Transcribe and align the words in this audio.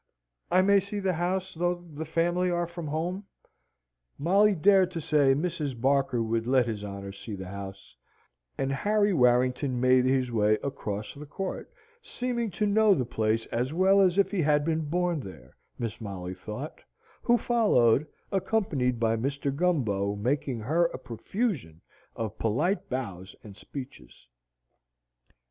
I 0.49 0.63
may 0.63 0.79
see 0.79 0.99
the 0.99 1.13
house, 1.13 1.53
though 1.53 1.75
the 1.75 2.05
family 2.05 2.49
are 2.49 2.65
from 2.65 2.87
home?" 2.87 3.27
Molly 4.17 4.55
dared 4.55 4.89
to 4.93 4.99
say 4.99 5.35
Mrs. 5.35 5.79
Barker 5.79 6.23
would 6.23 6.47
let 6.47 6.65
his 6.65 6.83
honour 6.83 7.11
see 7.11 7.35
the 7.35 7.49
house, 7.49 7.95
and 8.57 8.71
Harry 8.71 9.13
Warrington 9.13 9.79
made 9.79 10.05
his 10.05 10.31
way 10.31 10.57
across 10.63 11.13
the 11.13 11.27
court, 11.27 11.71
seeming 12.01 12.49
to 12.49 12.65
know 12.65 12.95
the 12.95 13.05
place 13.05 13.45
as 13.51 13.75
well 13.75 14.01
as 14.01 14.17
if 14.17 14.31
he 14.31 14.41
had 14.41 14.65
been 14.65 14.85
born 14.89 15.19
there, 15.19 15.55
Miss 15.77 16.01
Molly 16.01 16.33
thought, 16.33 16.81
who 17.21 17.37
followed, 17.37 18.07
accompanied 18.31 18.99
by 18.99 19.15
Mr. 19.15 19.55
Gumbo 19.55 20.15
making 20.15 20.61
her 20.61 20.85
a 20.87 20.97
profusion 20.97 21.79
of 22.15 22.39
polite 22.39 22.89
bows 22.89 23.35
and 23.43 23.55
speeches. 23.55 24.27